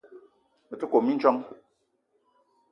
[0.69, 1.39] Me te kome mindjong.